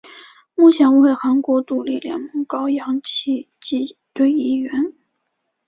[0.55, 4.93] 目前为韩国独立联盟高阳奇迹队一员。